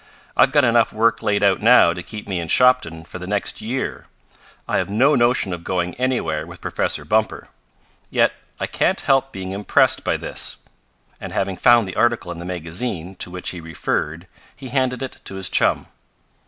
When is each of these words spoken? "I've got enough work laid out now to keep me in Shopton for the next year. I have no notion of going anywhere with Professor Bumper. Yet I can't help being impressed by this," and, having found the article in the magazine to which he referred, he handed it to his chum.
"I've 0.35 0.51
got 0.51 0.63
enough 0.63 0.91
work 0.91 1.21
laid 1.21 1.43
out 1.43 1.61
now 1.61 1.93
to 1.93 2.01
keep 2.01 2.27
me 2.27 2.39
in 2.39 2.47
Shopton 2.47 3.05
for 3.05 3.19
the 3.19 3.27
next 3.27 3.61
year. 3.61 4.07
I 4.67 4.77
have 4.79 4.89
no 4.89 5.13
notion 5.13 5.53
of 5.53 5.63
going 5.63 5.93
anywhere 5.93 6.47
with 6.47 6.59
Professor 6.59 7.05
Bumper. 7.05 7.49
Yet 8.09 8.33
I 8.59 8.65
can't 8.65 9.01
help 9.01 9.31
being 9.31 9.51
impressed 9.51 10.03
by 10.03 10.17
this," 10.17 10.57
and, 11.19 11.31
having 11.31 11.55
found 11.55 11.87
the 11.87 11.95
article 11.97 12.31
in 12.31 12.39
the 12.39 12.45
magazine 12.45 13.13
to 13.17 13.29
which 13.29 13.51
he 13.51 13.61
referred, 13.61 14.25
he 14.55 14.69
handed 14.69 15.03
it 15.03 15.21
to 15.25 15.35
his 15.35 15.51
chum. 15.51 15.85